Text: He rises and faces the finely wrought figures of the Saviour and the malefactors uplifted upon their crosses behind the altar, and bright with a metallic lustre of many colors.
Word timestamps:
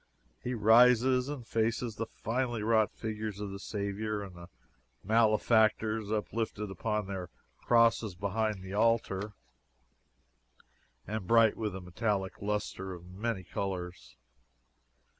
He 0.43 0.55
rises 0.55 1.29
and 1.29 1.45
faces 1.45 1.95
the 1.97 2.07
finely 2.07 2.63
wrought 2.63 2.91
figures 2.91 3.39
of 3.39 3.51
the 3.51 3.59
Saviour 3.59 4.23
and 4.23 4.35
the 4.35 4.49
malefactors 5.03 6.09
uplifted 6.11 6.71
upon 6.71 7.05
their 7.05 7.29
crosses 7.59 8.15
behind 8.15 8.63
the 8.63 8.73
altar, 8.73 9.33
and 11.05 11.27
bright 11.27 11.55
with 11.55 11.75
a 11.75 11.81
metallic 11.81 12.41
lustre 12.41 12.93
of 12.95 13.05
many 13.11 13.43
colors. 13.43 14.15